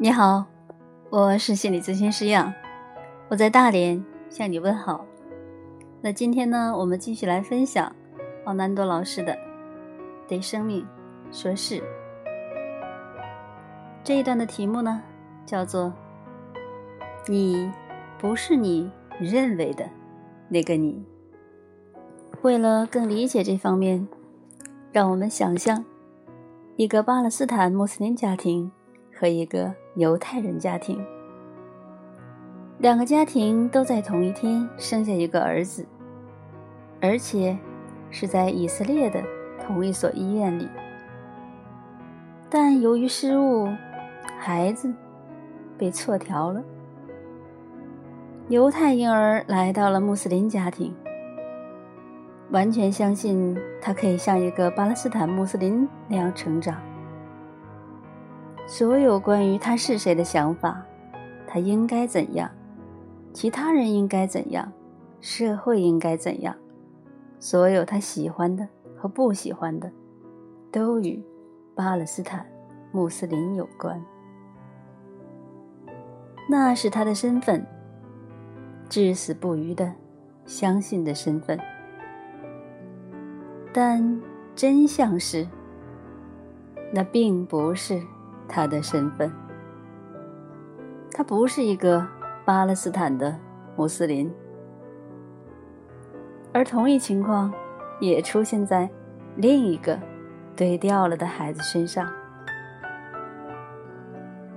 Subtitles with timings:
[0.00, 0.46] 你好，
[1.10, 2.54] 我是心理咨询师杨，
[3.28, 5.04] 我在大连向你问好。
[6.00, 7.92] 那今天呢，我们继续来分享
[8.44, 9.32] 奥南多老师的
[10.28, 10.86] 《对生命
[11.32, 11.80] 说是》
[14.04, 15.02] 这一段的题目呢，
[15.44, 15.92] 叫做
[17.26, 17.68] “你
[18.20, 18.88] 不是你
[19.18, 19.84] 认为的
[20.48, 21.04] 那个你”。
[22.42, 24.06] 为了更理解这方面，
[24.92, 25.84] 让我们想象
[26.76, 28.70] 一个巴勒斯坦穆斯林家庭。
[29.18, 31.04] 和一个犹太人家庭，
[32.78, 35.84] 两个家庭都在同一天生下一个儿子，
[37.00, 37.58] 而且
[38.10, 39.20] 是在以色列的
[39.60, 40.68] 同一所医院里。
[42.48, 43.68] 但由于失误，
[44.38, 44.94] 孩子
[45.76, 46.62] 被错调了。
[48.48, 50.94] 犹太婴儿来到了穆斯林家庭，
[52.52, 56.80] 完全相信他可以像一个巴勒斯坦穆斯林那样成长。
[58.70, 60.84] 所有关于他是谁的想法，
[61.46, 62.50] 他应该怎样，
[63.32, 64.70] 其他人应该怎样，
[65.22, 66.54] 社会应该怎样，
[67.40, 69.90] 所有他喜欢的和不喜欢的，
[70.70, 71.18] 都与
[71.74, 72.46] 巴勒斯坦
[72.92, 74.04] 穆斯林有关。
[76.46, 77.66] 那是他的身份，
[78.90, 79.90] 至死不渝的
[80.44, 81.58] 相信的身份。
[83.72, 84.20] 但
[84.54, 85.48] 真相是，
[86.92, 87.98] 那并不是。
[88.48, 89.30] 他的身份，
[91.12, 92.04] 他不是一个
[92.44, 93.36] 巴勒斯坦的
[93.76, 94.32] 穆斯林，
[96.52, 97.52] 而同一情况
[98.00, 98.88] 也出现在
[99.36, 99.98] 另一个
[100.56, 102.08] 对掉了的孩子身上。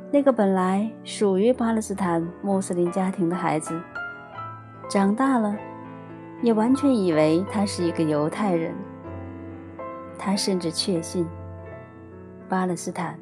[0.09, 3.79] 那个本来属于巴勒斯坦穆斯林家庭的孩子，
[4.89, 5.55] 长大了，
[6.41, 8.73] 也完全以为他是一个犹太人，
[10.17, 11.27] 他甚至确信
[12.47, 13.17] 巴勒斯坦。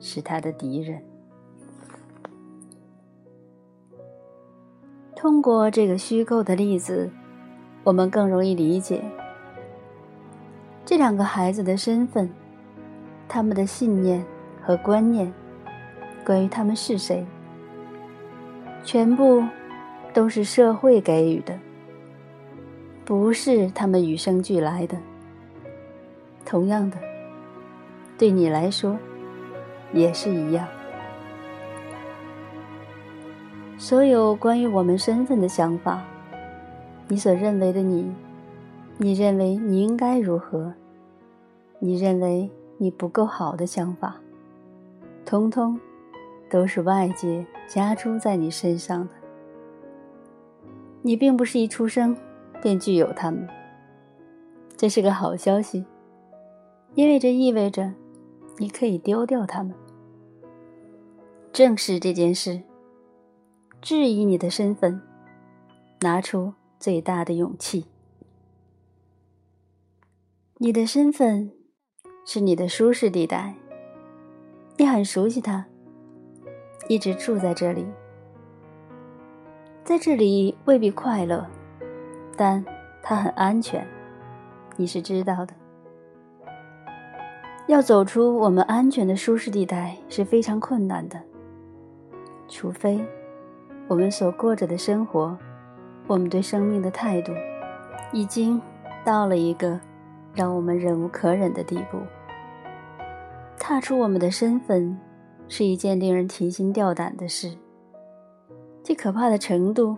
[0.00, 1.02] 是他的敌人。
[5.14, 7.10] 通过这个虚构的例子，
[7.82, 9.02] 我们更容易理解
[10.84, 12.30] 这两个孩子的身份、
[13.26, 14.24] 他们的信念
[14.62, 15.32] 和观念，
[16.24, 17.26] 关于他们是谁，
[18.84, 19.42] 全部
[20.12, 21.58] 都是社会给予的，
[23.04, 24.96] 不是他们与生俱来的。
[26.44, 26.98] 同样的，
[28.18, 28.96] 对你来说。
[29.92, 30.66] 也是一样。
[33.78, 36.02] 所有关于我们身份的想法，
[37.08, 38.10] 你所认为的你，
[38.96, 40.72] 你认为你应该如何，
[41.78, 44.16] 你认为你不够好的想法，
[45.24, 45.78] 通通
[46.50, 49.14] 都是外界加诸在你身上的。
[51.02, 52.16] 你并不是一出生
[52.62, 53.46] 便具有它们。
[54.76, 55.84] 这是个好消息，
[56.94, 57.92] 因为这意味着。
[58.58, 59.74] 你可以丢掉他们，
[61.52, 62.62] 正视这件事，
[63.82, 65.02] 质疑你的身份，
[66.00, 67.86] 拿出最大的勇气。
[70.58, 71.52] 你的身份
[72.24, 73.54] 是你的舒适地带，
[74.78, 75.66] 你很熟悉它，
[76.88, 77.84] 一直住在这里，
[79.84, 81.46] 在这里未必快乐，
[82.38, 82.64] 但
[83.02, 83.86] 它很安全，
[84.76, 85.54] 你是知道的。
[87.68, 91.20] 要走出我们安全的舒适地带是非常困难的，
[92.46, 93.04] 除非
[93.88, 95.36] 我们所过着的生活，
[96.06, 97.32] 我们对生命的态度，
[98.12, 98.60] 已经
[99.04, 99.80] 到了一个
[100.32, 101.98] 让我们忍无可忍的地步。
[103.58, 104.96] 踏出我们的身份
[105.48, 107.50] 是一件令人提心吊胆的事，
[108.84, 109.96] 其可怕的程度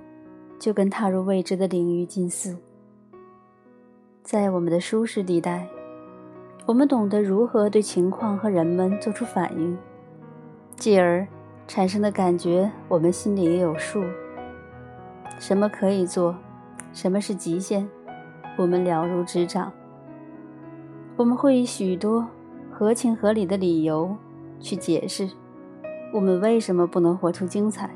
[0.59, 2.57] 就跟踏入未知的领域近似。
[4.23, 5.69] 在我们的舒适地带。
[6.69, 9.75] 我们懂得如何对情况和人们做出反应，
[10.77, 11.27] 继而
[11.67, 14.05] 产生的感觉，我们心里也有数。
[15.39, 16.37] 什么可以做，
[16.93, 17.89] 什么是极限，
[18.59, 19.73] 我们了如指掌。
[21.17, 22.29] 我们会以许多
[22.71, 24.15] 合情合理的理由
[24.61, 25.27] 去解释，
[26.13, 27.89] 我们为什么不能活出精彩，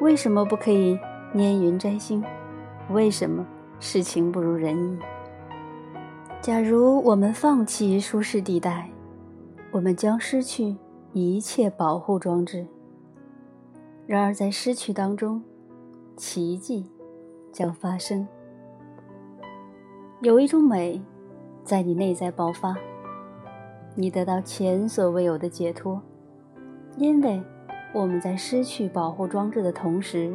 [0.00, 0.98] 为什么不可以
[1.34, 2.24] 拈云摘星，
[2.88, 3.46] 为什么
[3.78, 4.98] 事情不如人意。
[6.40, 8.88] 假如我们放弃舒适地带，
[9.70, 10.74] 我们将失去
[11.12, 12.66] 一切保护装置。
[14.06, 15.42] 然而，在失去当中，
[16.16, 16.86] 奇迹
[17.52, 18.26] 将发生。
[20.22, 21.02] 有一种美
[21.62, 22.74] 在你内在爆发，
[23.94, 26.00] 你得到前所未有的解脱，
[26.96, 27.42] 因为
[27.92, 30.34] 我们在失去保护装置的同时，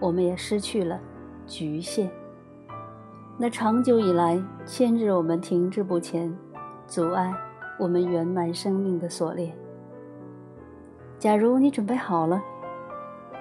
[0.00, 1.00] 我们也失去了
[1.46, 2.10] 局限。
[3.42, 6.30] 那长久以来牵制我们停滞不前、
[6.86, 7.32] 阻碍
[7.78, 9.50] 我们圆满生命的锁链，
[11.18, 12.38] 假如你准备好了，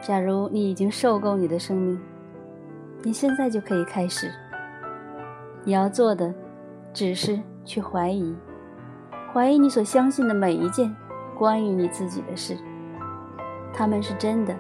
[0.01, 2.00] 假如你已经受够你的生命，
[3.04, 4.31] 你现在就可以开始。
[5.66, 6.34] 你要做的，
[6.94, 8.34] 只是去怀疑，
[9.34, 10.96] 怀疑你所相信的每一件
[11.38, 12.57] 关于你自己的事，
[13.74, 14.56] 他们是真的，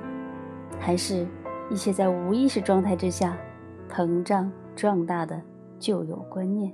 [0.77, 1.25] 还是
[1.69, 3.37] 一些在无意识状态之下
[3.89, 5.41] 膨胀壮大的
[5.77, 6.73] 旧有观念？